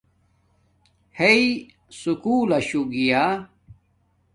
[1.17, 1.41] ھݵ
[2.01, 3.23] سکُول لشو گیا